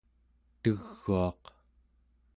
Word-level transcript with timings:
teguaq 0.61 1.41